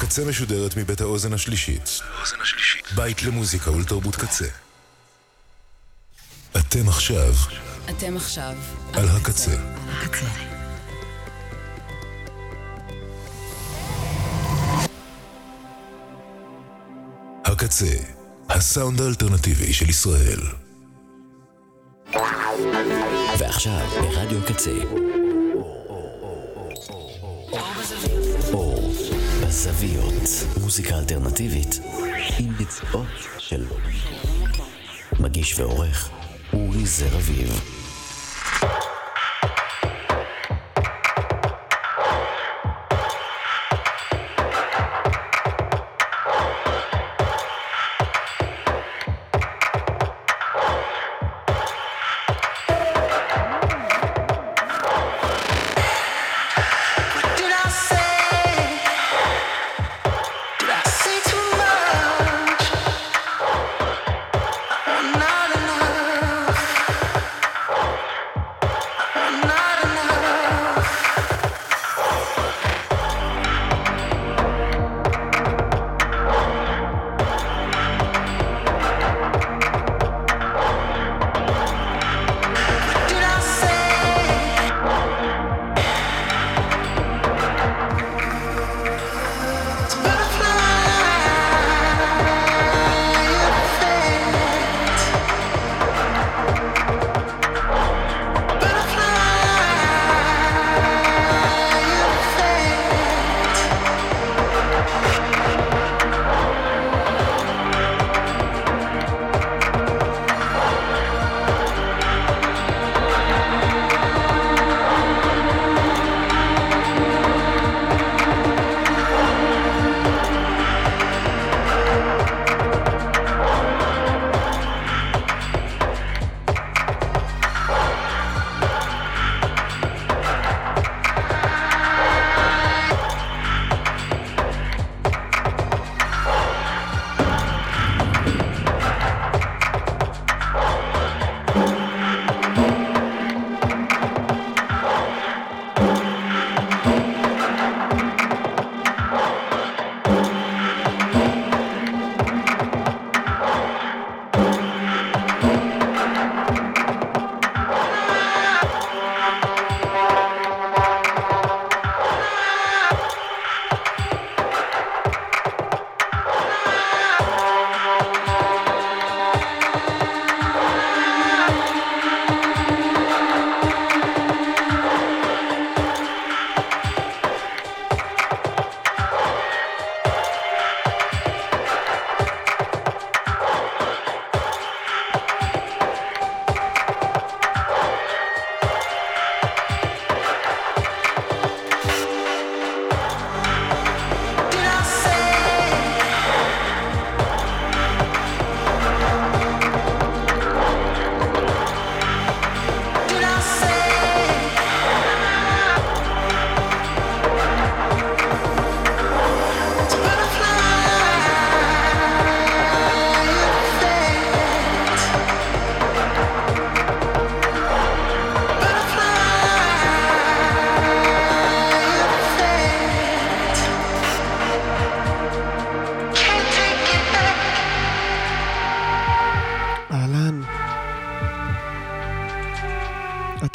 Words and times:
הקצה 0.00 0.24
משודרת 0.24 0.76
מבית 0.76 1.00
האוזן 1.00 1.32
השלישית. 1.32 2.00
בית 2.94 3.22
למוזיקה 3.22 3.70
ולתרבות 3.70 4.16
קצה. 4.16 4.44
אתם 6.56 6.88
עכשיו 6.88 7.32
אתם 7.90 8.16
עכשיו 8.16 8.54
על 8.92 9.08
הקצה. 9.08 9.56
הקצה. 9.88 10.26
הקצה, 17.44 17.96
הסאונד 18.48 19.00
האלטרנטיבי 19.00 19.72
של 19.72 19.90
ישראל. 19.90 20.40
ועכשיו 23.38 23.86
ברדיו 24.00 24.40
קצה. 24.46 25.19
בזוויות, 29.60 30.22
מוזיקה 30.60 30.98
אלטרנטיבית 30.98 31.80
עם 32.38 32.52
ביצועות 32.56 33.06
של 33.38 33.64
מגיש 35.20 35.58
ועורך 35.58 36.10
אורי 36.52 36.86
זר 36.86 37.16
אביב. 37.16 37.79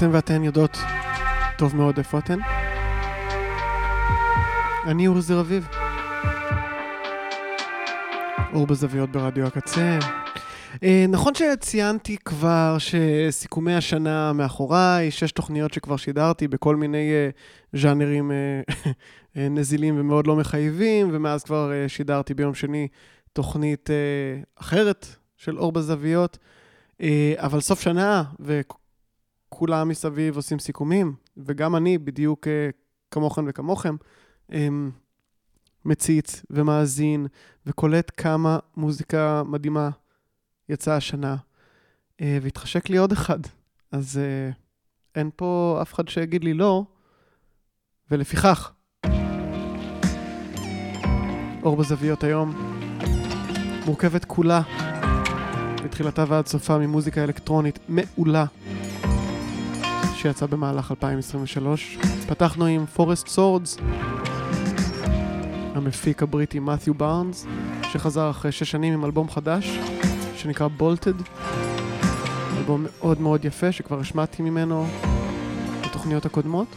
אתם 0.05 0.13
ואתן 0.13 0.43
יודעות 0.43 0.77
טוב 1.57 1.75
מאוד 1.75 1.97
איפה 1.97 2.19
אתן? 2.19 2.39
אני 4.87 5.07
אורי 5.07 5.21
זר 5.21 5.39
אביב. 5.39 5.67
אור 8.53 8.67
בזוויות 8.67 9.11
ברדיו 9.11 9.47
הקצה. 9.47 9.99
אה, 10.83 11.05
נכון 11.09 11.33
שציינתי 11.35 12.17
כבר 12.17 12.77
שסיכומי 12.79 13.73
השנה 13.75 14.33
מאחוריי, 14.33 15.11
שש 15.11 15.31
תוכניות 15.31 15.73
שכבר 15.73 15.97
שידרתי 15.97 16.47
בכל 16.47 16.75
מיני 16.75 17.11
אה, 17.11 17.29
ז'אנרים 17.81 18.31
אה, 18.31 19.49
נזילים 19.49 19.99
ומאוד 19.99 20.27
לא 20.27 20.35
מחייבים, 20.35 21.09
ומאז 21.13 21.43
כבר 21.43 21.71
שידרתי 21.87 22.33
ביום 22.33 22.53
שני 22.53 22.87
תוכנית 23.33 23.89
אחרת 24.55 25.07
של 25.37 25.57
אור 25.59 25.71
בזוויות. 25.71 26.37
אבל 27.37 27.59
סוף 27.59 27.81
שנה, 27.81 28.23
וכולם 29.55 29.89
מסביב 29.89 30.35
עושים 30.35 30.59
סיכומים, 30.59 31.15
וגם 31.37 31.75
אני, 31.75 31.97
בדיוק 31.97 32.47
אה, 32.47 32.69
כמוכם 33.11 33.45
וכמוכם, 33.47 33.95
אה, 34.53 34.67
מציץ 35.85 36.41
ומאזין 36.49 37.27
וקולט 37.65 38.11
כמה 38.17 38.59
מוזיקה 38.77 39.43
מדהימה 39.45 39.89
יצאה 40.69 40.95
השנה, 40.95 41.35
אה, 42.21 42.37
והתחשק 42.41 42.89
לי 42.89 42.97
עוד 42.97 43.11
אחד. 43.11 43.39
אז 43.91 44.17
אה, 44.17 44.51
אין 45.15 45.29
פה 45.35 45.79
אף 45.81 45.93
אחד 45.93 46.07
שיגיד 46.07 46.43
לי 46.43 46.53
לא, 46.53 46.83
ולפיכך, 48.11 48.71
אור 51.63 51.75
בזוויות 51.77 52.23
היום 52.23 52.53
מורכבת 53.85 54.25
כולה, 54.25 54.61
מתחילתה 55.85 56.25
ועד 56.27 56.47
סופה, 56.47 56.77
ממוזיקה 56.77 57.23
אלקטרונית 57.23 57.79
מעולה, 57.89 58.45
שיצא 60.25 60.45
במהלך 60.45 60.91
2023. 60.91 61.97
פתחנו 62.27 62.65
עם 62.65 62.85
Forest 62.85 63.27
Swords, 63.27 63.77
המפיק 65.75 66.23
הבריטי 66.23 66.59
מת'יו 66.59 66.93
בארנס, 66.93 67.45
שחזר 67.91 68.29
אחרי 68.29 68.51
שש 68.51 68.71
שנים 68.71 68.93
עם 68.93 69.05
אלבום 69.05 69.29
חדש, 69.29 69.79
שנקרא 70.35 70.67
Bolted. 70.67 71.13
אלבום 72.57 72.85
מאוד 72.85 73.21
מאוד 73.21 73.45
יפה, 73.45 73.71
שכבר 73.71 73.99
השמעתי 73.99 74.41
ממנו 74.41 74.85
בתוכניות 75.85 76.25
הקודמות. 76.25 76.67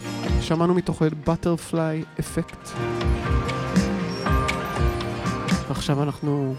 שמענו 0.41 0.75
מתוכו 0.75 1.07
את 1.07 1.29
בטרפליי 1.29 2.05
אפקט. 2.21 2.69
ועכשיו 5.69 6.03
אנחנו 6.03 6.55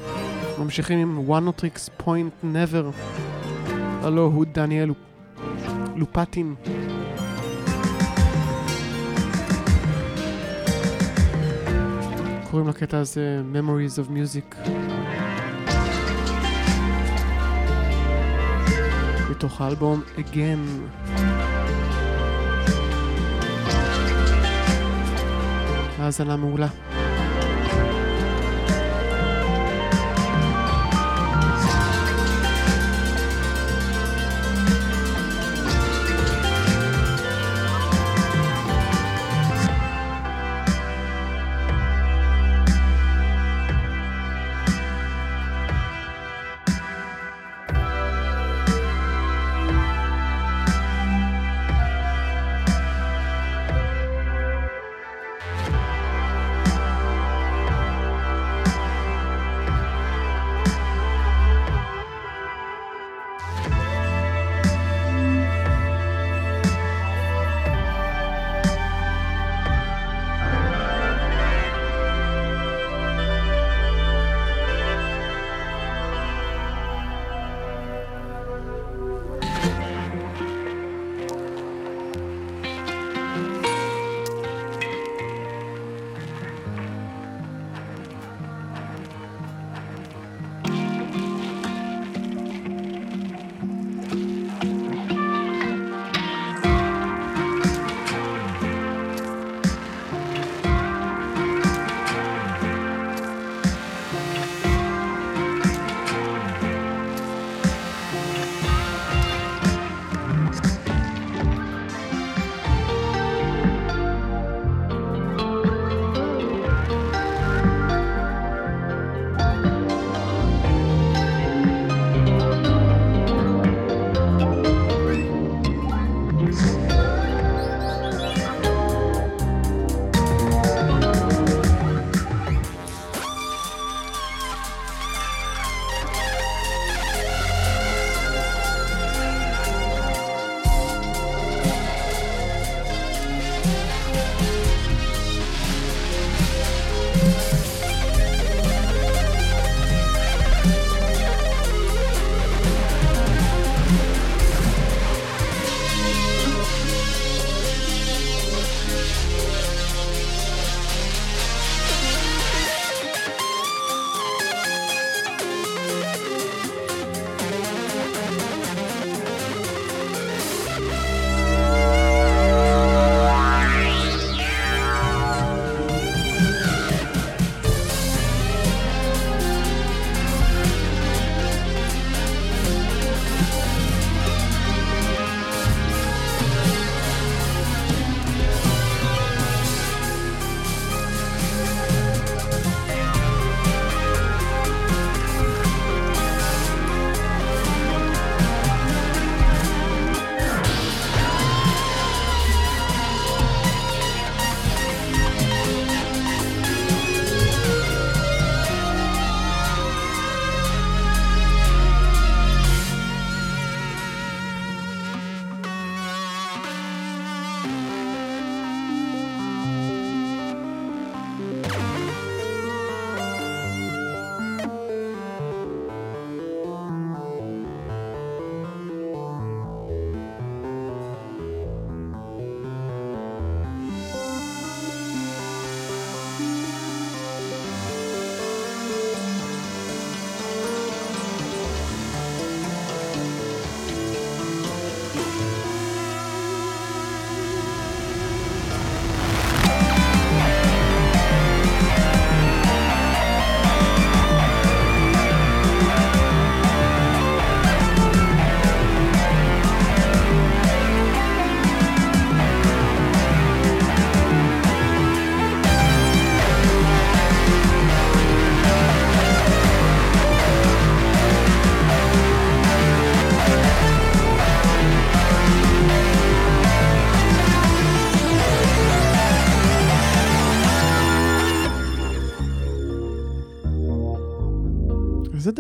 ממשיכים 0.60 1.00
עם 1.00 1.30
tricks 1.60 2.04
point 2.04 2.46
never. 2.54 2.86
הלו 4.04 4.26
הוא 4.26 4.46
דניאל 4.54 4.90
לופטין. 6.00 6.56
קוראים 12.50 12.68
לקטע 12.68 12.98
הזה 12.98 13.42
Memories 13.54 14.08
of 14.08 14.12
Music. 14.12 14.70
מתוך 19.32 19.62
האלבום 19.62 20.02
Again. 20.18 20.90
האזנה 26.00 26.36
מעולה. 26.38 26.68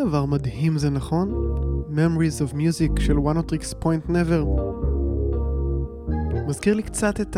דבר 0.07 0.25
מדהים 0.25 0.77
זה 0.77 0.89
נכון? 0.89 1.33
Memories 1.89 2.41
of 2.49 2.53
Music 2.53 3.01
של 3.01 3.17
Oneohtrix 3.17 3.73
Point 3.83 4.09
Never. 4.09 4.45
מזכיר 6.47 6.73
לי 6.73 6.83
קצת 6.83 7.21
את 7.21 7.37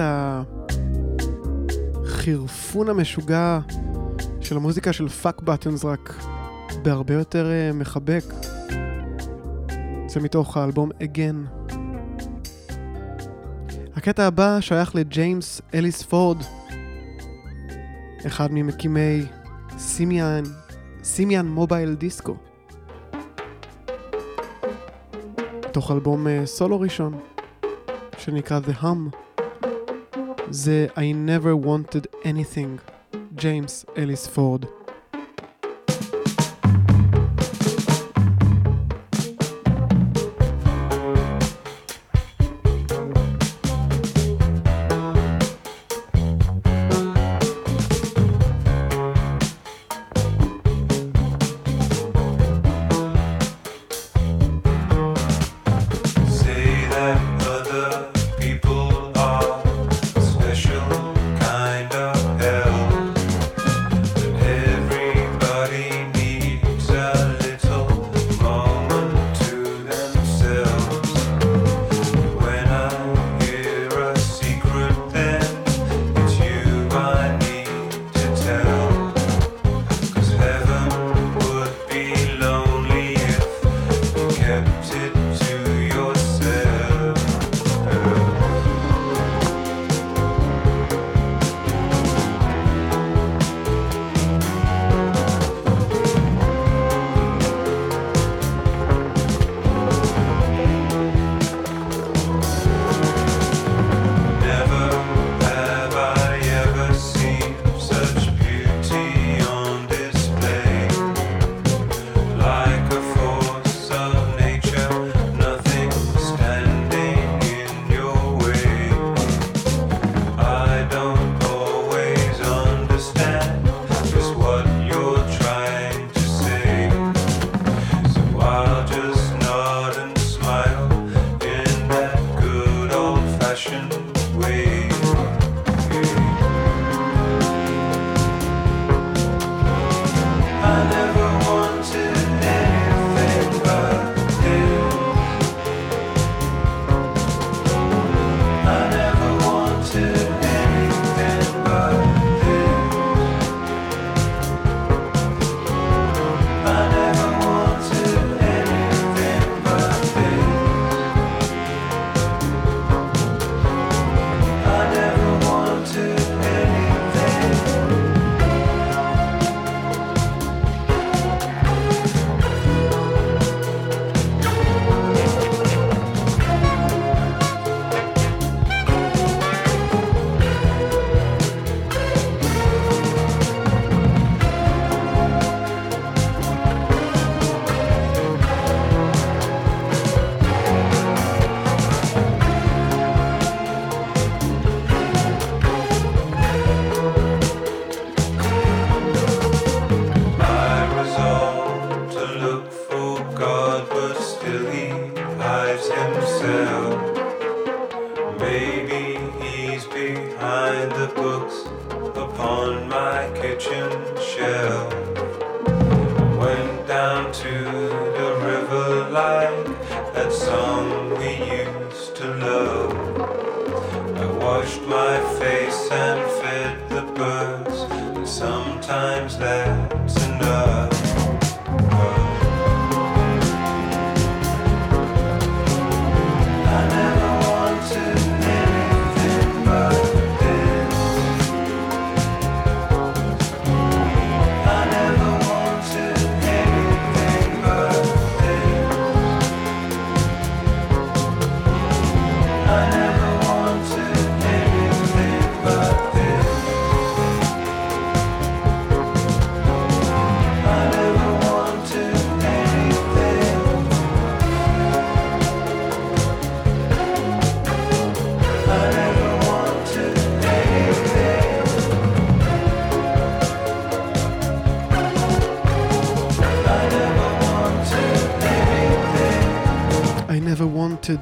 החירפון 2.04 2.90
המשוגע 2.90 3.60
של 4.42 4.58
המוזיקה 4.58 4.94
של 4.94 5.10
Fuck 5.10 5.42
Buttons 5.42 5.86
רק 5.86 6.24
בהרבה 6.84 7.14
יותר 7.14 7.46
אה, 7.46 7.76
מחבק. 7.76 8.24
זה 10.08 10.20
מתוך 10.20 10.58
האלבום 10.58 10.90
Again. 10.92 11.70
הקטע 13.96 14.28
הבא 14.28 14.60
שייך 14.60 14.96
לג'יימס 14.96 15.62
אליס 15.74 16.04
פורד, 16.04 16.38
אחד 18.28 18.52
ממקימי 18.52 19.26
סימיאן, 19.78 20.44
סימיאן 21.04 21.48
מובייל 21.48 21.94
דיסקו. 21.94 22.51
מתוך 25.72 25.92
אלבום 25.92 26.28
אה, 26.28 26.46
סולו 26.46 26.80
ראשון, 26.80 27.20
שנקרא 28.18 28.60
The 28.60 28.84
Hum, 28.84 29.16
זה 30.50 30.88
I 30.96 31.00
Never 31.28 31.66
Wanted 31.66 32.06
Anything, 32.24 32.92
ג'יימס 33.36 33.86
אליס 33.98 34.28
פורד. 34.28 34.66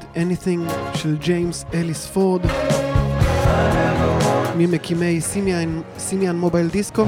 Did 0.00 0.16
Anything 0.16 0.72
של 0.94 1.16
ג'יימס 1.16 1.64
אליס 1.74 2.06
פורד, 2.06 2.40
ממקימי 4.56 5.20
סימיאן 5.98 6.36
מובייל 6.36 6.68
דיסקו, 6.68 7.04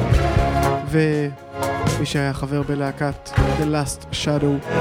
ומי 0.90 2.06
שהיה 2.06 2.32
חבר 2.32 2.62
בלהקת 2.62 3.30
The 3.34 3.64
Last 3.64 4.04
Shadow 4.12 4.74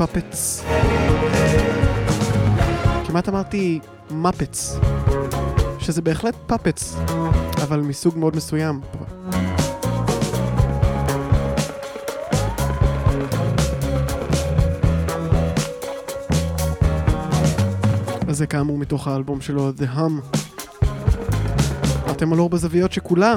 Puppets. 0.00 0.64
כמעט 3.06 3.28
אמרתי 3.28 3.80
מפץ, 4.10 4.78
שזה 5.78 6.02
בהחלט 6.02 6.34
פאפץ, 6.46 6.96
אבל 7.62 7.80
מסוג 7.80 8.18
מאוד 8.18 8.36
מסוים. 8.36 8.80
זה 18.34 18.46
כאמור 18.46 18.78
מתוך 18.78 19.08
האלבום 19.08 19.40
שלו, 19.40 19.70
The 19.70 19.96
Hum. 19.96 20.38
אתם 22.10 22.32
על 22.32 22.38
אור 22.38 22.50
בזוויות 22.50 22.92
שכולה 22.92 23.36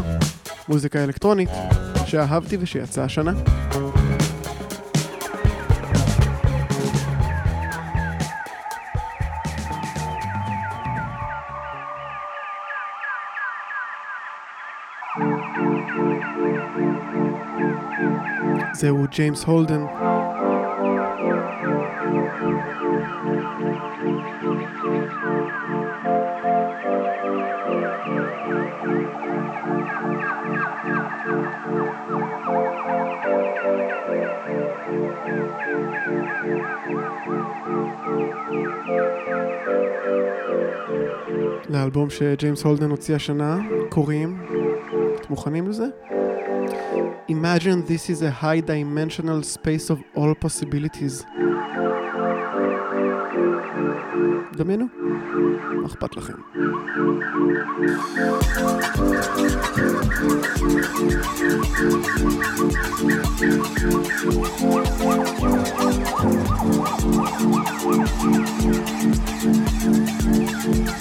מוזיקה 0.67 1.03
אלקטרונית 1.03 1.49
שאהבתי 2.05 2.57
ושיצאה 2.59 3.03
השנה. 3.03 3.31
זהו 18.73 19.05
ג'יימס 19.11 19.43
הולדן. 19.43 19.81
לאלבום 41.69 42.09
שג'יימס 42.09 42.63
הולדן 42.63 42.89
הוציא 42.89 43.15
השנה, 43.15 43.57
קוראים, 43.89 44.41
אתם 45.15 45.27
מוכנים 45.29 45.67
לזה? 45.67 45.85
Imagine 47.29 47.79
this 47.87 48.09
is 48.09 48.21
a 48.21 48.43
high 48.43 48.61
dimensional 48.61 49.41
space 49.43 49.89
of 49.89 50.17
all 50.17 50.33
possibilities. 50.45 51.25
דמיינו, 54.53 54.85
מה 55.81 55.87
אכפת 55.87 56.15
לכם? 56.15 56.33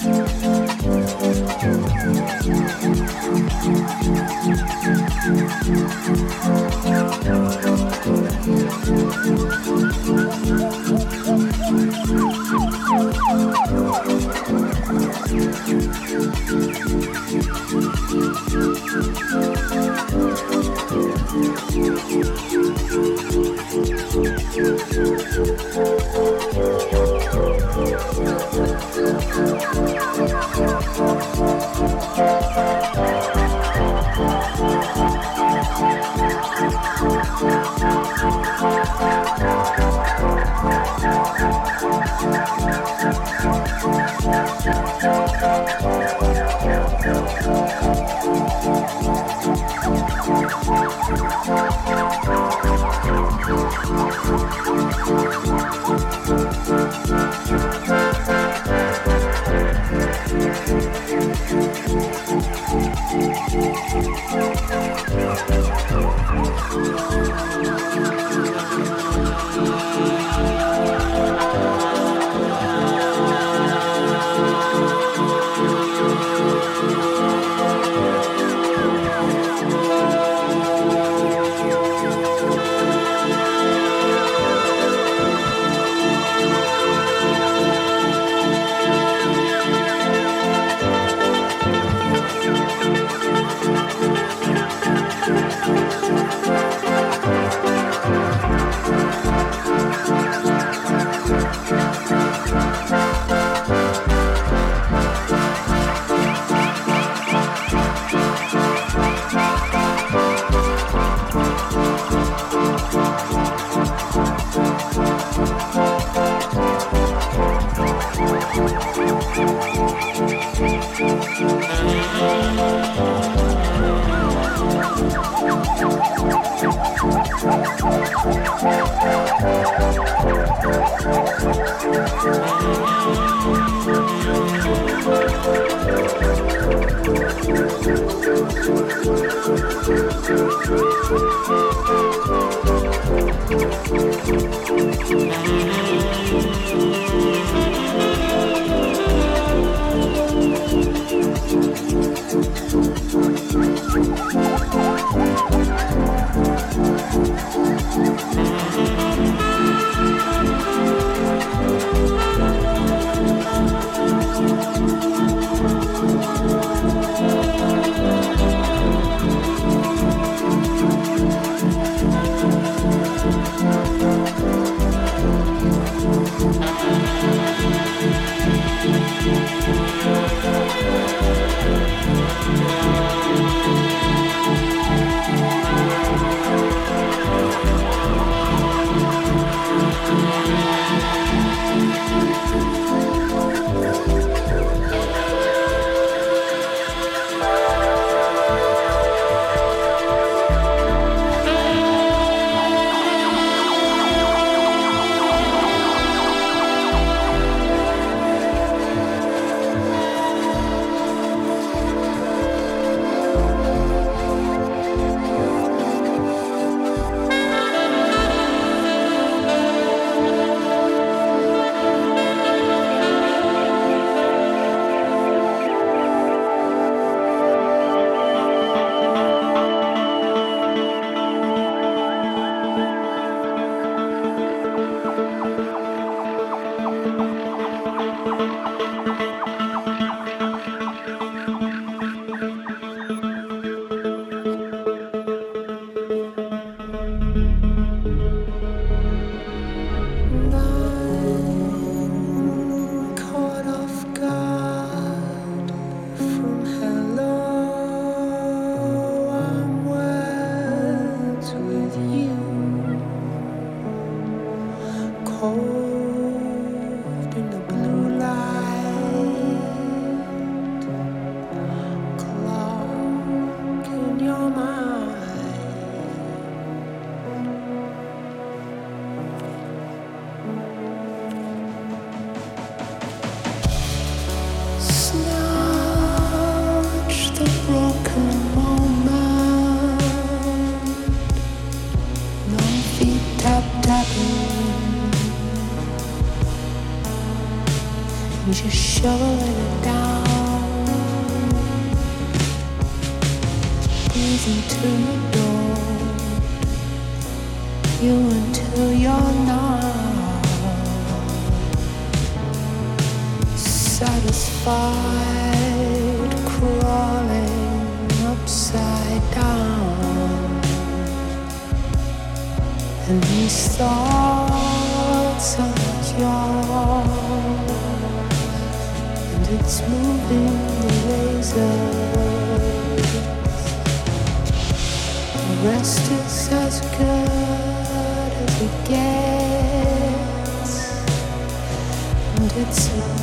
Thank 0.03 0.31
you. 0.31 0.40
Música 5.63 6.50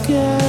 Yeah. 0.09 0.48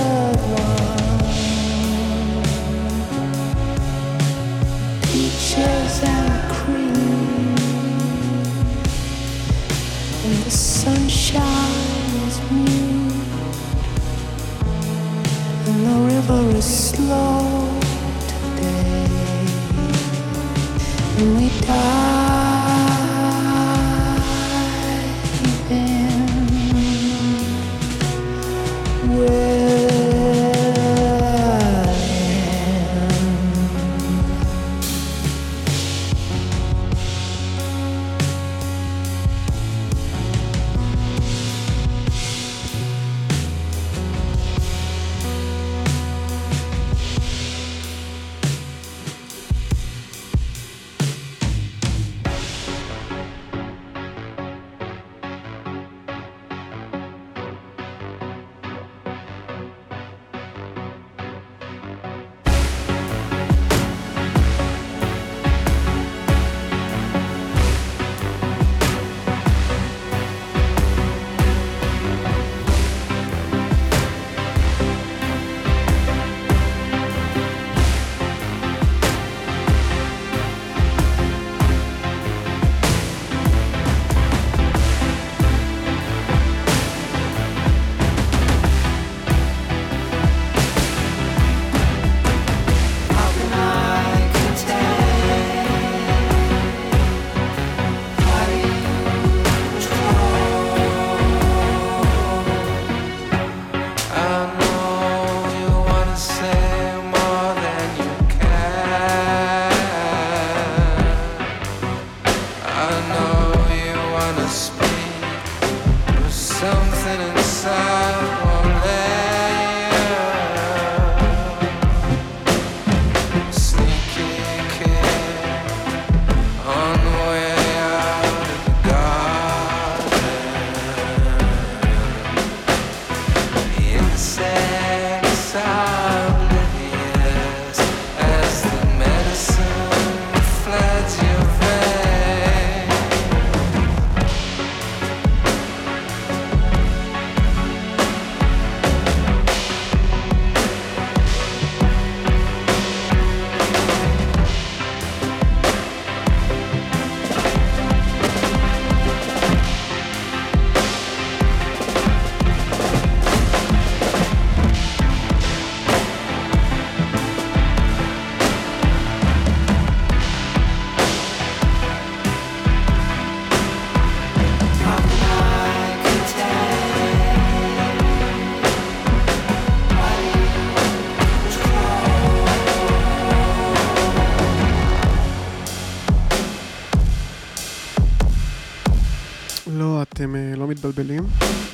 מתבלבלים, 190.89 191.23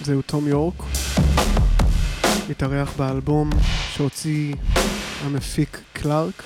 זהו 0.03 0.21
תום 0.21 0.47
יורק. 0.47 0.73
התארח 2.49 2.97
באלבום 2.97 3.49
שהוציא 3.93 4.55
המפיק 5.23 5.81
קלארק, 5.93 6.43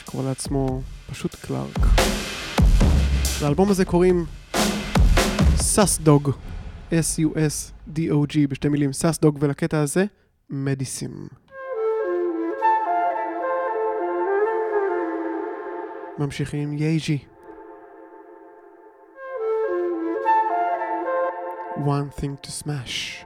שקורא 0.00 0.24
לעצמו 0.24 0.80
פשוט 1.10 1.34
קלארק. 1.34 1.78
לאלבום 3.42 3.70
הזה 3.70 3.84
קוראים 3.84 4.26
Sus 5.56 5.98
Dog, 5.98 6.30
S-U-S-D-O-G 6.90 8.36
בשתי 8.48 8.68
מילים, 8.68 8.92
Sus 8.92 9.18
Dog, 9.18 9.38
ולקטע 9.40 9.80
הזה, 9.80 10.04
Medicine. 10.50 11.28
ממשיכים 16.18 16.72
יייג'י. 16.72 17.33
one 21.76 22.10
thing 22.10 22.38
to 22.42 22.52
smash. 22.52 23.24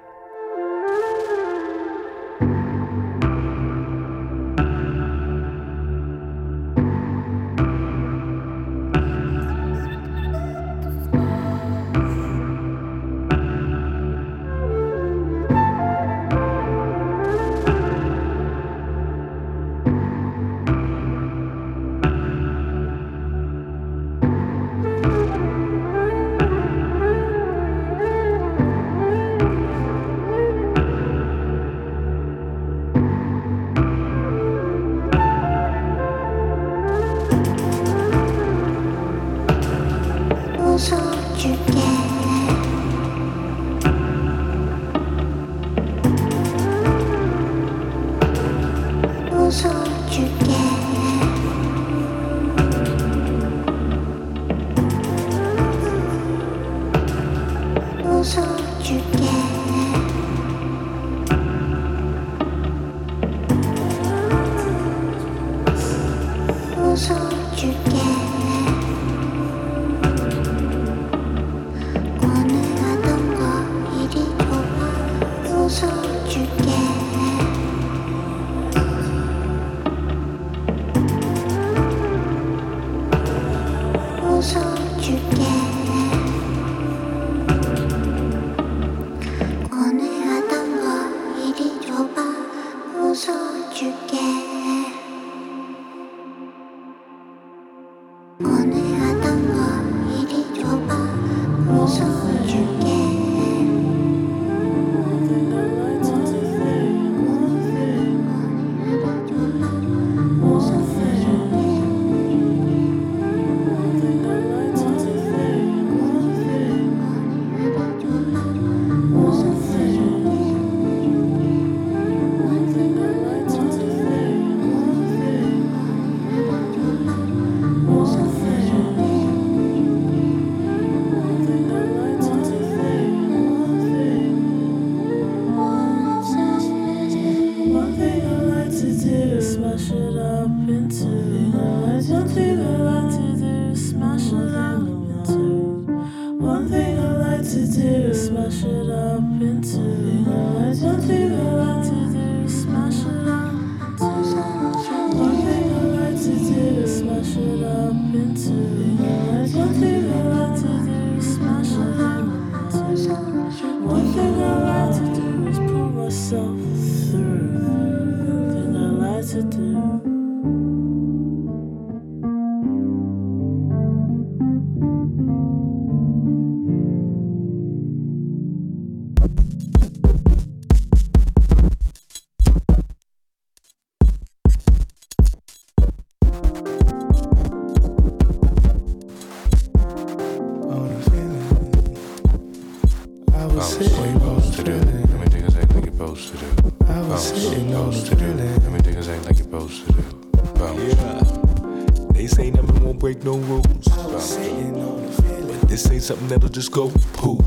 Just 206.48 206.72
go 206.72 206.90
poof. 207.14 207.44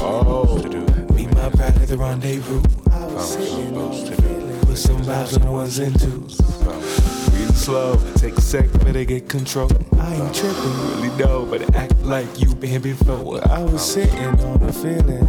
Oh. 0.00 0.58
To 0.60 0.68
do. 0.68 0.80
Meet 1.14 1.34
my 1.34 1.48
pride 1.50 1.76
at 1.78 1.88
the 1.88 1.96
rendezvous. 1.96 2.62
I 2.90 3.06
was 3.06 3.34
sitting 3.34 3.76
on 3.76 3.92
a 3.92 3.96
supposed 3.96 4.06
to 4.06 4.22
do. 4.22 4.66
Put 4.66 4.78
some 4.78 5.02
vibes 5.02 5.36
on 5.38 5.46
the 5.46 5.52
ones 5.52 5.78
and 5.78 5.98
twos. 5.98 6.40
Breathe 7.30 7.54
slow. 7.54 7.96
Take 8.16 8.36
a 8.36 8.40
sec, 8.40 8.70
better 8.84 9.04
get 9.04 9.28
control. 9.28 9.70
I 9.98 10.14
ain't 10.14 10.34
tripping. 10.34 11.02
Really 11.02 11.16
know, 11.18 11.46
but 11.46 11.74
act 11.74 11.98
like 12.02 12.26
you 12.40 12.54
been 12.54 12.82
before. 12.82 13.46
I 13.48 13.62
was 13.62 13.82
sitting 13.82 14.18
on 14.18 14.62
a 14.62 14.72
feeling. 14.72 15.26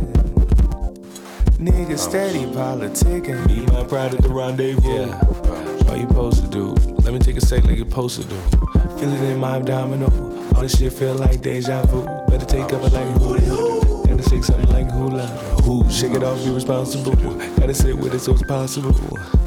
Nigga 1.59 1.97
steady 1.97 2.45
politicking. 2.45 3.45
Meet 3.47 3.71
my 3.71 3.83
pride 3.83 4.13
at 4.13 4.21
the 4.21 4.29
rendezvous. 4.29 4.89
Yeah. 4.89 5.23
What 5.85 5.99
you 5.99 6.07
supposed 6.07 6.43
to 6.43 6.49
do? 6.49 6.67
Let 7.03 7.13
me 7.13 7.19
take 7.19 7.37
a 7.37 7.41
sec 7.41 7.63
like 7.63 7.77
you 7.77 7.85
supposed 7.85 8.21
to 8.21 8.27
do. 8.27 8.82
Feel 8.99 9.13
it 9.13 9.21
in 9.31 9.39
my 9.39 9.57
abdominal. 9.57 10.11
All 10.55 10.61
this 10.61 10.77
shit 10.77 10.93
feel 10.93 11.15
like 11.15 11.41
deja 11.41 11.85
vu. 11.85 12.05
Better 12.29 12.45
take 12.45 12.71
up 12.73 12.83
it 12.83 12.93
like 12.93 13.07
hula 13.17 13.39
hoop. 13.39 14.07
Gotta 14.07 14.29
shake 14.29 14.43
something 14.43 14.69
like 14.69 14.89
hula. 14.91 15.25
Who? 15.63 15.89
Shake 15.89 16.13
it 16.13 16.23
off, 16.23 16.43
be 16.43 16.51
responsible. 16.51 17.15
Gotta 17.15 17.73
sit 17.73 17.97
with 17.97 18.13
it 18.13 18.19
so 18.19 18.33
it's 18.33 18.43
possible. 18.43 18.93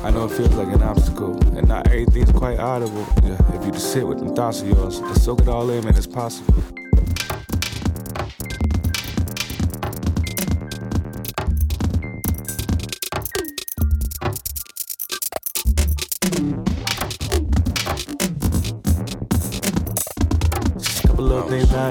I 0.03 0.11
know 0.11 0.25
it 0.27 0.33
feels 0.33 0.55
like 0.55 0.69
an 0.69 0.83
obstacle, 0.83 1.37
and 1.57 1.69
not 1.69 1.87
everything's 1.89 2.33
quite 2.33 2.59
audible. 2.59 3.07
Yeah, 3.23 3.39
if 3.55 3.65
you 3.65 3.73
just 3.73 3.93
sit 3.93 4.07
with 4.07 4.19
them 4.19 4.35
thoughts 4.35 4.63
of 4.63 4.69
yours, 4.69 5.01
just 5.01 5.25
soak 5.25 5.41
it 5.41 5.49
all 5.49 5.69
in, 5.71 5.85
man, 5.85 5.97
it's 5.97 6.07
possible. 6.07 6.55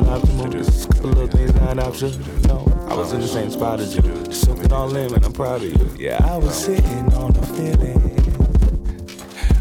Little 0.02 0.08
things 0.08 0.16
not 0.16 0.22
optimal. 0.22 0.52
Just 0.52 0.86
a 0.86 0.94
couple 0.94 1.10
little 1.10 1.28
things 1.28 1.54
not 1.56 1.80
optional. 1.80 2.20
No, 2.48 2.88
I 2.90 2.96
was 2.96 3.14
in 3.14 3.22
the 3.22 3.28
same 3.28 3.50
spot 3.52 3.80
as 3.80 3.96
you. 3.96 4.02
Just 4.02 4.46
soak 4.46 4.60
it 4.60 4.72
all 4.72 4.96
in, 4.96 5.12
man, 5.12 5.24
I'm 5.24 5.34
proud 5.34 5.62
of 5.64 5.72
you. 5.72 5.90
Yeah, 5.98 6.20
I 6.24 6.38
was 6.38 6.56
sitting 6.56 7.14
on 7.14 7.36
a 7.36 7.46
feeling. 7.46 8.02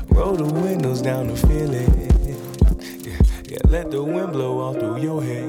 Roll 0.09 0.35
the 0.37 0.45
windows 0.45 1.03
down 1.03 1.29
the 1.29 1.37
feeling. 1.37 2.11
Yeah, 3.05 3.19
yeah, 3.49 3.59
let 3.69 3.91
the 3.91 4.03
wind 4.03 4.33
blow 4.33 4.61
all 4.61 4.75
through 4.75 4.99
your 5.01 5.23
hair. 5.23 5.49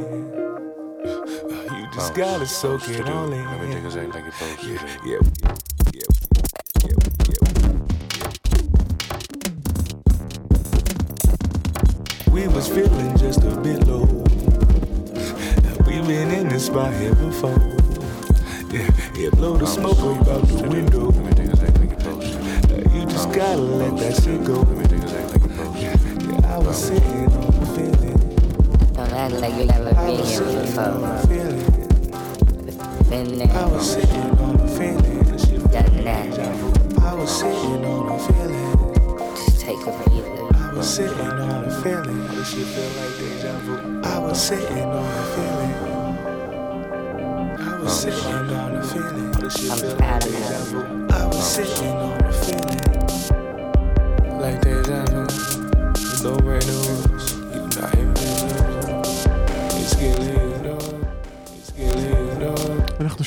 You 1.77 1.87
just 1.93 2.13
gotta 2.15 2.45
soak 2.45 2.87
it 2.89 3.07
all 3.09 3.27
Let 3.27 3.61
me 3.61 3.73
take 3.73 3.83
a 3.83 3.99
in. 3.99 4.11
like 4.11 4.33
supposed 4.33 4.59
to. 4.61 4.67
Yeah, 4.73 4.97
yeah, 5.05 5.19
yeah, 5.43 5.54
been 16.75 16.93
in 16.93 17.15
this 17.15 17.37
spot 17.37 17.51
here 17.51 17.55
before. 17.55 17.59
Yeah, 18.71 18.91
yeah, 19.15 19.29
blow 19.29 19.57
the 19.57 19.65
smoke 19.65 19.97
way 19.97 20.31
out 20.33 20.47
the 20.47 20.67
window. 20.69 21.11
Let 21.11 21.23
me 21.23 21.31
take 21.33 21.53
a 21.53 21.57
second 21.57 21.79
like 21.79 21.91
you're 21.91 21.99
supposed 22.01 22.33
to 22.33 22.67
do. 22.67 22.75
Uh, 22.75 22.93
You 22.93 23.05
just 23.05 23.31
gotta 23.31 23.61
let 23.61 23.97
that 23.97 24.23
shit 24.23 24.43
go. 24.43 24.53
Let 24.53 24.77
me 24.77 24.85
take 24.85 25.03
a 25.03 25.07
second 25.07 25.31
like 25.31 25.41
you're 25.41 25.51
supposed 25.55 26.03
to 26.03 26.15
do. 26.19 26.31
Yeah, 26.31 26.55
I 26.55 26.57
was 26.59 26.77
sitting 26.77 27.25
on 27.31 27.59
the 27.59 27.65
feeling. 27.75 28.17
Don't 28.93 29.13
act 29.13 29.33
like 29.35 29.53
you 29.55 29.65
never 29.65 29.89
I 29.89 30.05
been 30.05 30.19
was 30.19 30.29
here 30.29 30.39
sitting 30.39 30.77
on 30.79 31.01
before. 31.01 31.15
the 31.15 31.27
feeling. 31.27 31.71
Been 33.09 33.41
I 33.41 33.45
there, 33.45 33.67
was 33.69 33.91
sitting 33.93 34.39
on 34.39 34.57
the 34.57 34.67
feeling. 34.77 35.71
done 35.71 36.03
that. 36.03 36.39
I 37.03 37.13
was 37.13 37.31
sitting 37.39 37.85
on 37.85 38.07
the 38.07 38.17
feeling. 38.27 39.35
Just 39.35 39.61
take 39.61 39.79
a 39.79 39.91
breather. 39.91 40.55
I 40.55 40.73
was 40.75 40.87
sitting 40.95 41.19
on 41.19 41.69
the 41.69 41.81
feeling. 41.81 42.27
This 42.35 42.49
shit 42.51 42.67
feel 42.67 42.91
like 42.99 43.17
deja 43.17 43.53
vu. 43.59 44.01
I 44.03 44.19
was 44.19 44.41
sitting 44.41 44.83
on 44.83 45.03
the 45.03 45.23
feeling. 45.35 45.54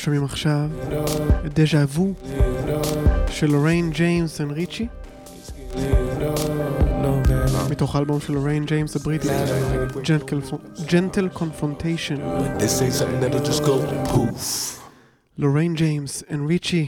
שומעים 0.09 0.23
עכשיו 0.23 0.69
את 1.45 1.59
Déjà 1.59 1.83
Vu 1.83 2.13
של 3.27 3.47
לוריין 3.47 3.91
ג'יימס 3.91 4.41
and 4.41 4.51
ריצ'י. 4.51 4.87
מתוך 7.71 7.95
האלבום 7.95 8.19
של 8.19 8.33
לוריין 8.33 8.65
ג'יימס 8.65 8.95
הבריטי 8.95 9.27
Gentle 10.91 11.29
Confrontation 11.29 12.15
לוריין 15.37 15.73
ג'יימס 15.73 16.23
and 16.31 16.47
ריצ'י. 16.47 16.87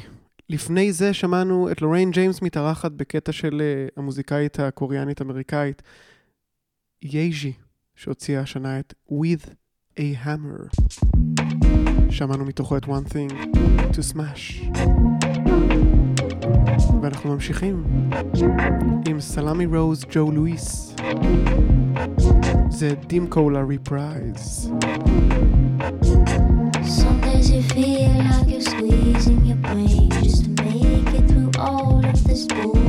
לפני 0.49 0.93
זה 0.93 1.13
שמענו 1.13 1.71
את 1.71 1.81
לוריין 1.81 2.11
ג'יימס 2.11 2.41
מתארחת 2.41 2.91
בקטע 2.91 3.31
של 3.31 3.61
אה, 3.61 3.87
המוזיקאית 3.97 4.59
הקוריאנית-אמריקאית 4.59 5.81
Yaeji 7.01 7.53
שהוציאה 7.95 8.41
השנה 8.41 8.79
את 8.79 8.93
With 9.11 9.49
a 9.99 10.25
Hammer. 10.25 10.81
שמענו 12.09 12.45
מתוכו 12.45 12.77
את 12.77 12.85
One 12.85 13.13
Thing 13.13 13.57
to 13.91 14.13
Smash. 14.13 14.77
ואנחנו 17.01 17.33
ממשיכים 17.33 17.83
עם 19.07 19.19
סלאמי 19.19 19.65
רוז 19.65 20.05
ג'ו 20.11 20.31
לואיס. 20.31 20.95
זה 22.69 22.93
דים 23.07 23.27
קולה 23.27 23.63
ריפרייז. 23.63 24.71
Some 27.01 27.21
days 27.21 27.49
you 27.49 27.61
feel 27.73 28.11
like 28.31 28.47
you're 28.51 28.67
squeezing 28.71 29.41
your 29.49 29.59
brain 29.67 30.09
just 30.23 30.39
to 30.45 30.49
make 30.63 31.09
it 31.17 31.25
through 31.29 31.51
all 31.65 32.03
of 32.09 32.17
this 32.27 32.45
bull. 32.53 32.80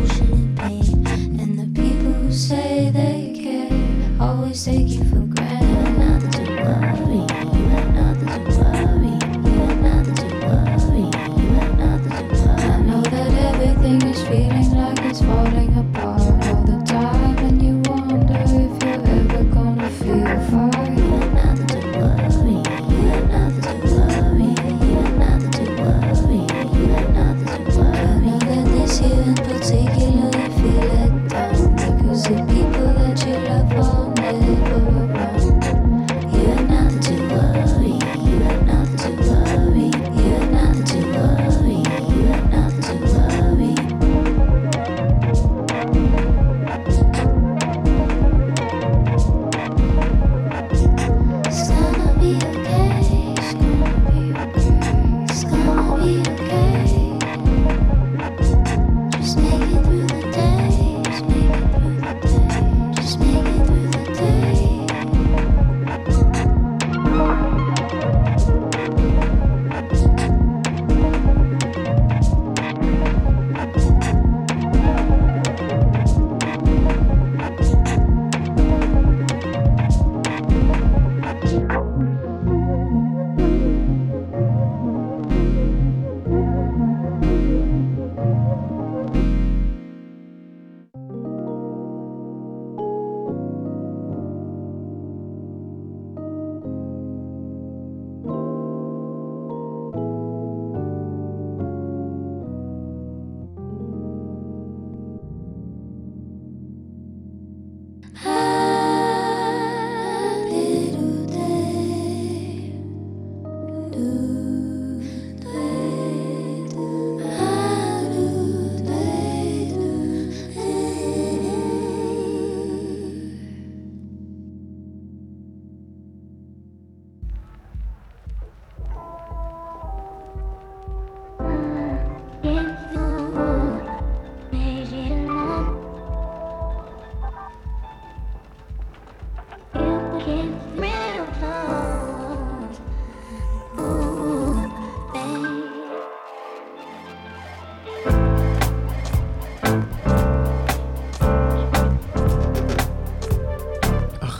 feeling 14.32 14.74
like 14.74 14.98
it's 15.04 15.20
falling 15.20 15.76
apart. 15.76 16.21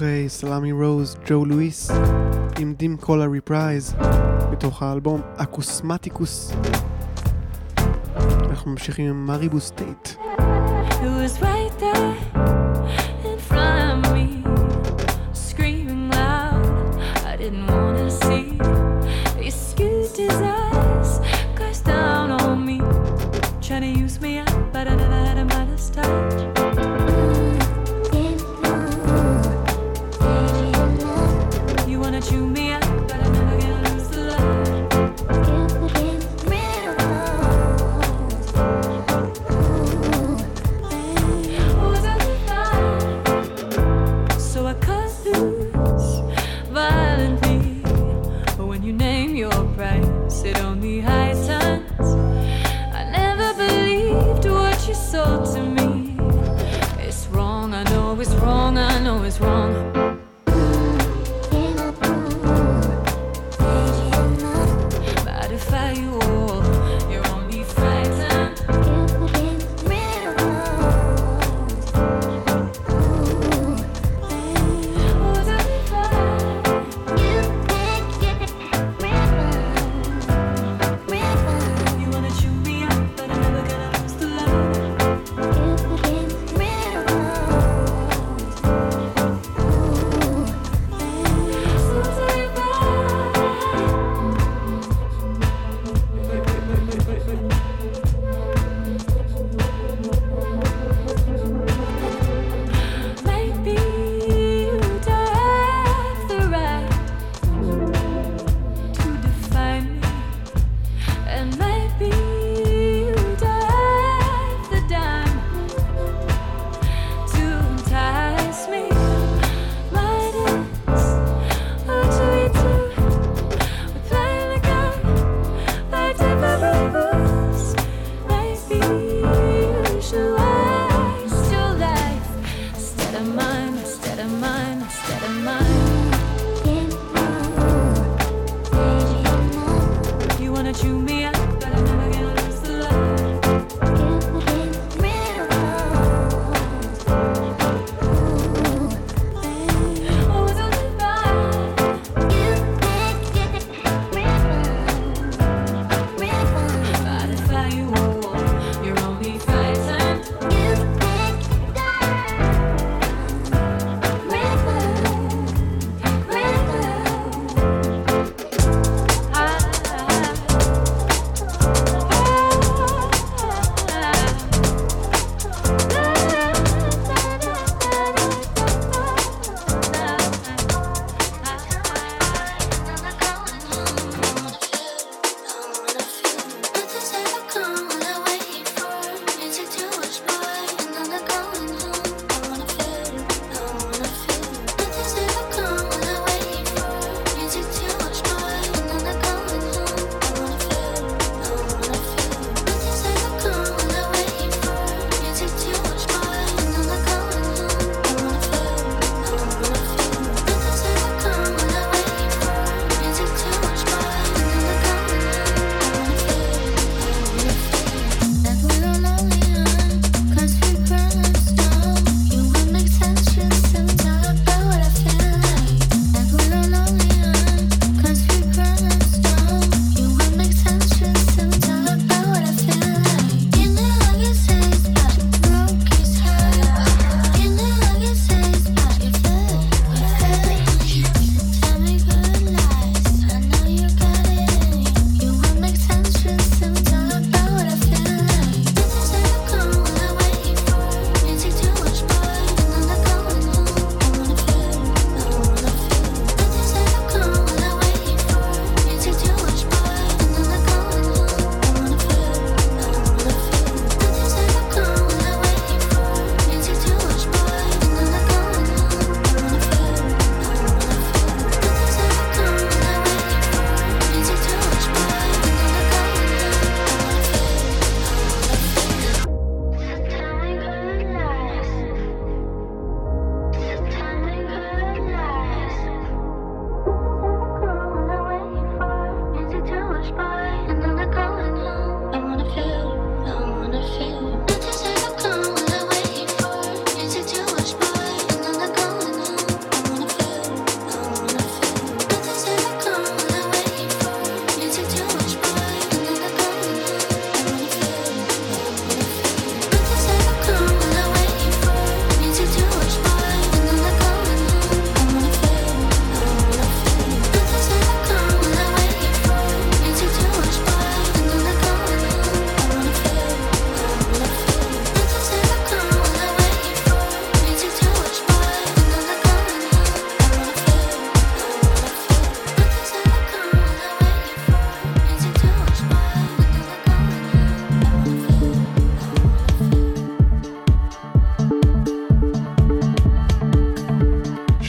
אחרי 0.03 0.29
Salami 0.29 0.73
Rose 0.73 1.16
Joe 1.27 1.45
Louis, 1.45 1.91
עם 2.59 2.75
Dimcola 2.75 3.27
Reprise, 3.27 3.95
מתוך 4.53 4.83
האלבום 4.83 5.21
Akousmatikous. 5.37 6.53
אנחנו 8.51 8.71
ממשיכים 8.71 9.11
עם 9.11 9.27
Maribou 9.27 9.70
State. 9.70 10.09
It 10.09 11.03
was 11.03 11.43
right 11.43 11.81
there. 11.81 12.32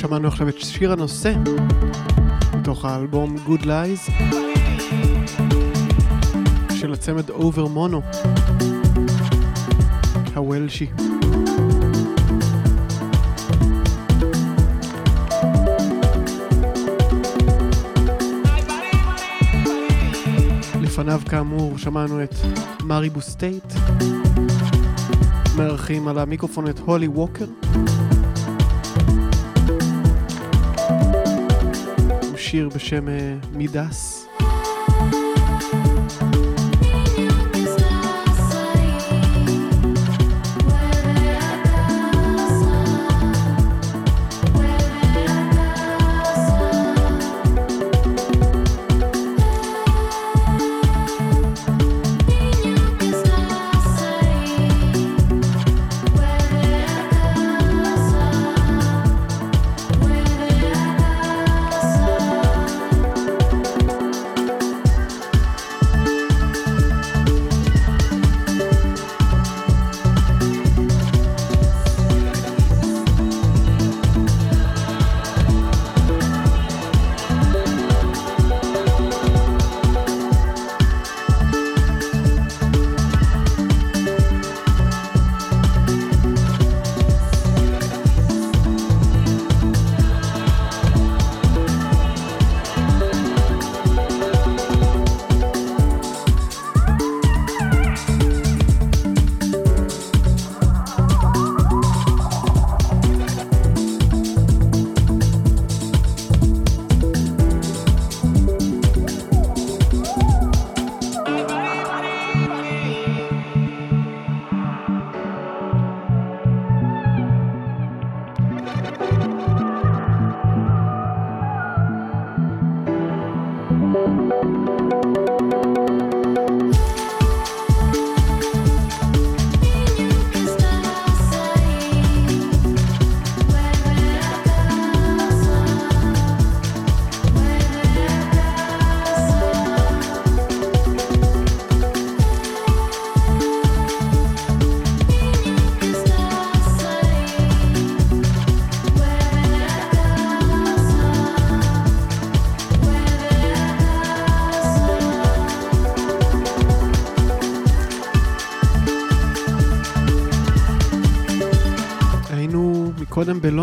שמענו 0.07 0.27
עכשיו 0.27 0.49
את 0.49 0.59
שיר 0.59 0.91
הנושא 0.91 1.33
מתוך 2.59 2.85
האלבום 2.85 3.35
Good 3.47 3.63
Lies 3.63 4.11
של 6.75 6.93
הצמד 6.93 7.29
Overmono 7.29 8.01
הוולשי. 10.35 10.87
לפניו 20.81 21.21
כאמור 21.29 21.77
שמענו 21.77 22.23
את 22.23 22.35
Maribou 22.83 23.21
State 23.21 23.73
מארחים 25.57 26.07
על 26.07 26.19
המיקרופון 26.19 26.67
את 26.67 26.79
הולי 26.79 27.07
ווקר 27.07 27.45
שיר 32.53 32.69
בשם 32.69 33.09
אה, 33.09 33.35
מידס 33.53 34.22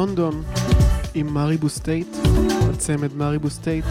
קודם 0.01 0.15
בלונדון 0.15 0.43
עם 1.15 1.35
Maribou 1.35 1.69
State, 1.69 2.17
הצמד 2.71 3.15
Maribou 3.17 3.51
State. 3.51 3.85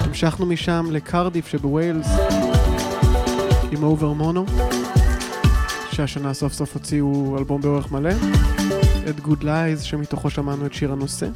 המשכנו 0.00 0.46
משם 0.46 0.86
לקרדיף 0.90 1.46
שבווילס 1.46 2.06
עם 3.72 3.82
Overmono, 3.82 4.46
שהשנה 5.90 6.34
סוף 6.34 6.52
סוף 6.52 6.74
הוציאו 6.74 7.36
אלבום 7.38 7.60
באורך 7.60 7.92
מלא, 7.92 8.10
את 9.08 9.18
Good 9.18 9.42
Lies 9.42 9.82
שמתוכו 9.82 10.30
שמענו 10.30 10.66
את 10.66 10.74
שיר 10.74 10.92
הנושא. 10.92 11.26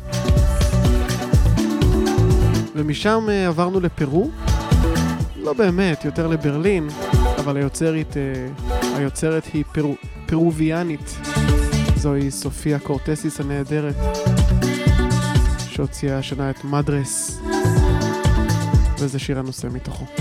ומשם 2.74 3.26
אה, 3.28 3.46
עברנו 3.46 3.80
לפרו, 3.80 4.30
לא 5.36 5.52
באמת, 5.52 6.04
יותר 6.04 6.26
לברלין, 6.26 6.88
אבל 7.38 7.56
היוצרת, 7.56 8.16
אה, 8.16 8.96
היוצרת 8.96 9.44
היא 9.52 9.64
פרו, 9.72 9.94
פרוביאנית. 10.26 11.16
זוהי 12.01 12.30
סופיה 12.30 12.78
קורטסיס 12.78 13.40
הנהדרת, 13.40 13.94
שהוציאה 15.68 16.18
השנה 16.18 16.51
את 16.51 16.64
מדרס, 16.64 17.40
וזה 18.98 19.18
שיר 19.18 19.38
הנושא 19.38 19.68
מתוכו. 19.72 20.19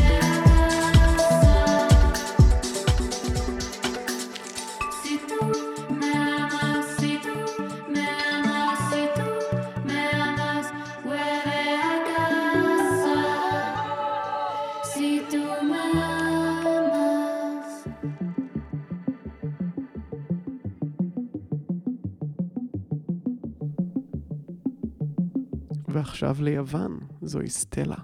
ועכשיו 25.91 26.35
ליוון, 26.39 26.99
זוהי 27.21 27.49
סטלה. 27.49 27.95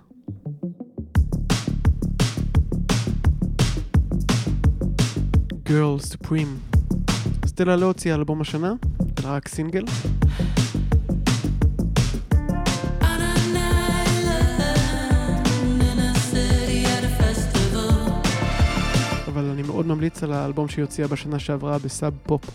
Girl 5.69 5.99
Supreme. 6.13 6.75
סטלה 7.45 7.75
לא 7.75 7.86
הוציאה 7.86 8.15
אלבום 8.15 8.41
השנה, 8.41 8.73
אלא 9.19 9.29
רק 9.29 9.47
סינגל. 9.47 9.86
אבל 19.27 19.45
אני 19.45 19.61
מאוד 19.61 19.86
ממליץ 19.88 20.23
על 20.23 20.33
האלבום 20.33 20.67
שהיא 20.67 20.83
הוציאה 20.83 21.07
בשנה 21.07 21.39
שעברה 21.39 21.77
בסאב 21.77 22.13
פופ. 22.23 22.49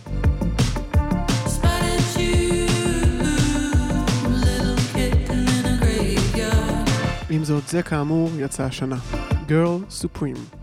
עם 7.33 7.43
זאת, 7.43 7.67
זה 7.67 7.83
כאמור 7.83 8.29
יצא 8.39 8.63
השנה. 8.63 8.97
Girl 9.47 10.03
Supreme. 10.03 10.60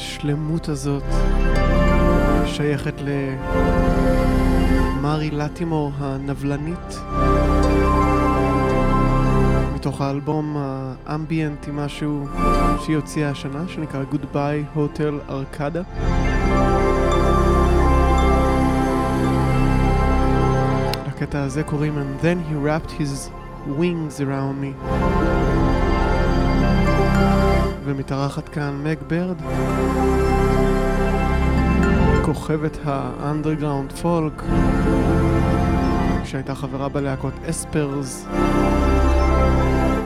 השלמות 0.00 0.68
הזאת 0.68 1.02
שייכת 2.46 2.94
למרי 4.96 5.30
לטימור 5.30 5.92
הנבלנית 5.98 6.98
מתוך 9.74 10.00
האלבום 10.00 10.56
האמביאנט 11.06 11.68
עם 11.68 11.76
משהו 11.76 12.26
שהיא 12.84 12.96
הוציאה 12.96 13.30
השנה 13.30 13.64
שנקרא 13.68 14.04
Goodbye 14.12 14.76
Hotel 14.76 15.30
Arcada. 15.30 16.02
לקטע 21.06 21.42
הזה 21.42 21.62
קוראים 21.62 21.98
And 21.98 22.24
then 22.24 22.38
he 22.50 22.54
wrapped 22.54 22.92
his 22.92 23.30
wings 23.78 24.20
around 24.20 24.60
me 24.60 24.72
ומתארחת 27.90 28.48
כאן 28.48 28.80
מג 28.84 28.96
ברד, 29.06 29.36
כוכבת 32.22 32.78
האנדרגראונד 32.84 33.92
פולק, 33.92 34.42
שהייתה 36.24 36.54
חברה 36.54 36.88
בלהקות 36.88 37.32
אספרס, 37.50 38.26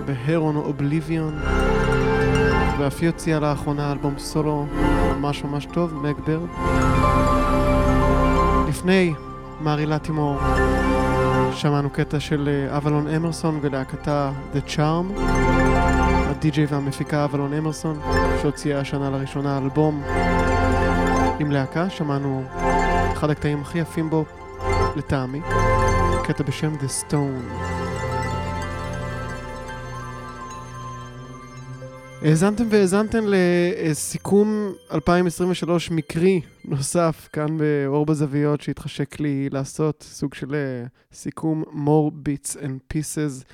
בהרון 0.06 0.56
אובליביון, 0.56 1.38
ואף 2.78 3.00
היא 3.00 3.08
הוציאה 3.08 3.40
לאחרונה 3.40 3.92
אלבום 3.92 4.14
סולו 4.18 4.66
ממש 5.16 5.44
ממש 5.44 5.66
טוב, 5.66 5.94
מג 5.94 6.14
ברד. 6.26 6.48
לפני 8.68 9.14
מארי 9.60 9.86
לטימור 9.86 10.38
שמענו 11.52 11.90
קטע 11.90 12.20
של 12.20 12.66
אבלון 12.76 13.08
אמרסון 13.08 13.58
ולהקתה 13.62 14.30
The 14.54 14.70
Charm. 14.70 15.20
הדי-ג'יי 16.26 16.66
והמפיקה 16.66 17.24
אבלון 17.24 17.52
אמרסון, 17.52 18.00
שהוציאה 18.42 18.80
השנה 18.80 19.10
לראשונה 19.10 19.58
אלבום 19.58 20.02
עם 21.40 21.50
להקה, 21.50 21.90
שמענו 21.90 22.44
אחד 23.12 23.30
הקטעים 23.30 23.60
הכי 23.60 23.78
יפים 23.78 24.10
בו, 24.10 24.24
לטעמי, 24.96 25.40
קטע 26.24 26.44
בשם 26.44 26.74
The 26.74 27.10
Stone. 27.10 27.54
האזנתם 32.22 32.64
והאזנתם 32.70 33.24
לסיכום 33.26 34.72
2023 34.92 35.90
מקרי 35.90 36.40
נוסף 36.64 37.28
כאן 37.32 37.58
באור 37.58 38.06
בזוויות 38.06 38.60
שהתחשק 38.60 39.20
לי 39.20 39.48
לעשות, 39.52 40.02
סוג 40.02 40.34
של 40.34 40.54
סיכום 41.12 41.62
more 41.62 42.28
bits 42.28 42.56
and 42.56 42.94
pieces 42.94 43.44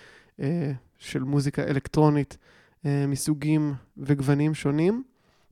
של 0.99 1.23
מוזיקה 1.23 1.63
אלקטרונית. 1.63 2.37
אה, 2.87 3.07
מסוגים 3.07 3.75
וגוונים 3.97 4.55
שונים. 4.55 5.03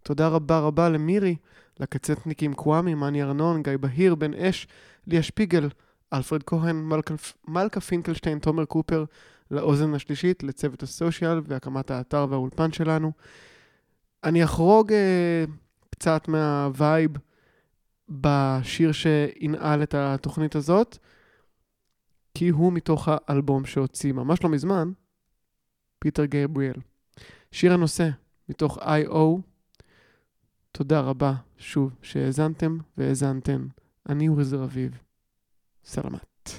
תודה 0.02 0.28
רבה 0.28 0.58
רבה 0.58 0.88
למירי, 0.88 1.36
לקצטניקים 1.80 2.54
קוואמי, 2.54 2.94
מאני 2.94 3.22
ארנון, 3.22 3.62
גיא 3.62 3.76
בהיר, 3.76 4.14
בן 4.14 4.34
אש, 4.34 4.66
ליה 5.06 5.22
שפיגל, 5.22 5.68
אלפרד 6.12 6.42
כהן, 6.42 6.76
מלכה, 6.76 7.14
מלכה 7.48 7.80
פינקלשטיין, 7.80 8.38
תומר 8.38 8.64
קופר, 8.64 9.04
לאוזן 9.50 9.94
השלישית, 9.94 10.42
לצוות 10.42 10.82
ה 10.82 10.90
social 10.90 11.40
והקמת 11.44 11.90
האתר 11.90 12.26
והאולפן 12.30 12.72
שלנו. 12.72 13.12
אני 14.24 14.44
אחרוג 14.44 14.92
אה, 14.92 15.44
קצת 15.90 16.28
מה 16.28 16.55
vibe 16.55 17.10
בשיר 18.08 18.92
שינעל 18.92 19.82
את 19.82 19.94
התוכנית 19.94 20.56
הזאת, 20.56 20.98
כי 22.34 22.48
הוא 22.48 22.72
מתוך 22.72 23.08
האלבום 23.10 23.66
שהוציא 23.66 24.12
ממש 24.12 24.44
לא 24.44 24.50
מזמן, 24.50 24.90
פיטר 25.98 26.24
גבריאל. 26.24 26.80
שיר 27.50 27.72
הנושא 27.72 28.08
מתוך 28.48 28.78
I.O. 28.78 29.40
תודה 30.72 31.00
רבה 31.00 31.34
שוב 31.58 31.96
שהאזנתם 32.02 32.78
והאזנתן. 32.96 33.66
אני 34.08 34.28
אורי 34.28 34.44
זר 34.44 34.64
אביב. 34.64 34.98
סלמת. 35.84 36.50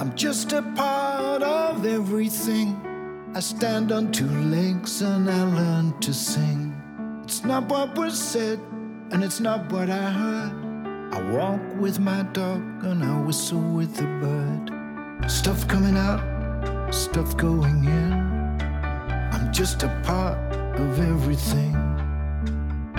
I'm 0.00 0.14
just 0.14 0.52
a 0.52 0.62
part 0.76 1.42
of 1.42 1.84
everything. 1.84 2.68
I 3.34 3.40
stand 3.40 3.90
on 3.90 4.12
two 4.12 4.34
legs 4.56 5.02
and 5.02 5.28
I 5.28 5.42
learn 5.58 5.86
to 6.00 6.12
sing. 6.14 6.72
It's 7.24 7.42
not 7.44 7.68
what 7.68 7.98
was 7.98 8.16
said, 8.16 8.60
and 9.10 9.24
it's 9.24 9.40
not 9.40 9.60
what 9.72 9.90
I 9.90 10.06
heard. 10.20 10.67
I 11.10 11.22
walk 11.32 11.60
with 11.78 11.98
my 11.98 12.22
dog 12.34 12.60
and 12.84 13.02
I 13.02 13.20
whistle 13.22 13.60
with 13.60 13.96
the 13.96 14.04
bird. 14.20 15.30
Stuff 15.30 15.66
coming 15.66 15.96
out, 15.96 16.20
stuff 16.94 17.36
going 17.36 17.84
in. 17.84 18.12
I'm 19.32 19.52
just 19.52 19.82
a 19.82 19.88
part 20.04 20.36
of 20.78 20.98
everything. 21.00 21.74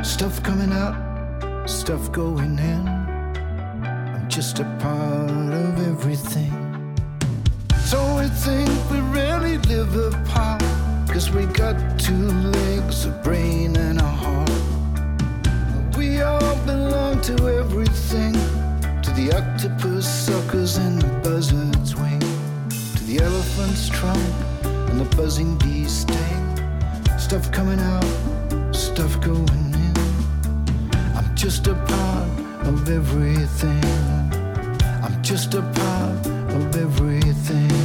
Stuff 0.04 0.42
coming 0.42 0.72
out, 0.72 1.70
stuff 1.70 2.12
going 2.12 2.58
in. 2.58 2.88
I'm 2.88 4.28
just 4.28 4.60
a 4.60 4.66
part 4.80 5.30
of 5.30 5.88
everything. 5.88 6.52
So 7.86 8.00
we 8.18 8.28
think 8.30 8.70
we 8.90 9.00
really 9.20 9.60
live 9.60 9.96
apart. 9.96 10.64
Cause 11.08 11.30
we 11.32 11.46
got 11.46 11.76
two 12.00 12.28
legs, 12.58 13.06
a 13.06 13.12
brain, 13.24 13.76
and 13.76 14.00
a 14.00 14.04
heart. 14.04 14.50
We 15.98 16.22
all 16.22 16.56
belong 16.66 16.99
to 17.24 17.34
everything. 17.60 18.34
To 19.02 19.12
the 19.12 19.32
octopus 19.36 20.08
suckers 20.08 20.78
and 20.78 21.02
the 21.02 21.08
buzzard's 21.24 21.96
wing. 21.96 22.20
To 22.20 23.04
the 23.06 23.20
elephant's 23.22 23.90
trunk 23.90 24.22
and 24.90 25.00
the 25.02 25.16
buzzing 25.16 25.58
bee's 25.58 25.92
sting. 25.92 26.46
Stuff 27.18 27.52
coming 27.52 27.80
out, 27.80 28.06
stuff 28.74 29.20
going 29.22 29.74
in. 29.74 29.98
I'm 31.16 31.36
just 31.36 31.68
a 31.68 31.76
part 31.76 32.68
of 32.68 32.90
everything. 32.90 33.84
I'm 35.04 35.22
just 35.22 35.54
a 35.54 35.62
part 35.62 36.28
of 36.56 36.76
everything. 36.76 37.79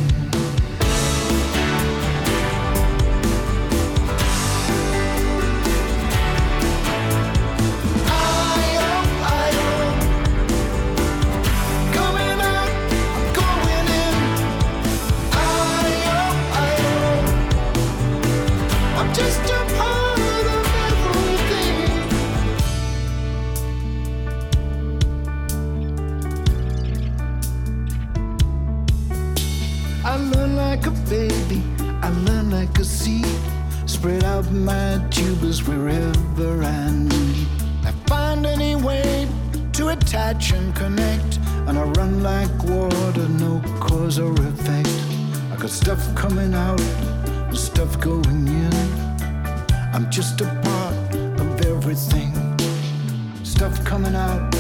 Stuff 53.75 53.87
coming 53.87 54.14
out 54.14 54.55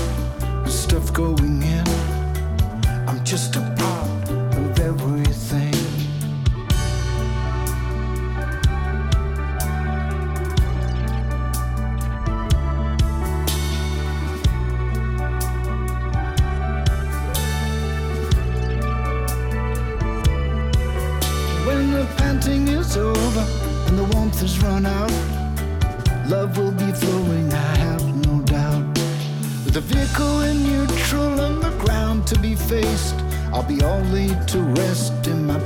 stuff 0.66 1.12
going 1.12 1.62
in. 1.62 1.86
I'm 3.06 3.24
just 3.24 3.54
a 3.54 3.60
part 3.76 4.28
of 4.28 4.80
everything. 4.80 5.73
Faced, 32.68 33.14
I'll 33.52 33.62
be 33.62 33.82
all 33.82 34.00
laid 34.12 34.48
to 34.48 34.60
rest 34.60 35.26
in 35.26 35.46
my 35.46 35.58